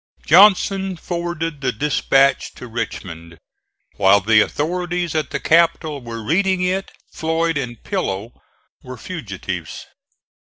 Johnston 0.25 0.97
forwarded 0.97 1.61
the 1.61 1.71
dispatch 1.71 2.55
to 2.55 2.65
Richmond. 2.65 3.37
While 3.97 4.19
the 4.19 4.41
authorities 4.41 5.13
at 5.13 5.29
the 5.29 5.39
capital 5.39 6.01
were 6.01 6.23
reading 6.23 6.63
it 6.63 6.89
Floyd 7.11 7.55
and 7.55 7.83
Pillow 7.83 8.33
were 8.81 8.97
fugitives. 8.97 9.85